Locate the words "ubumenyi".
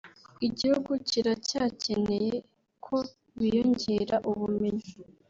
4.29-4.87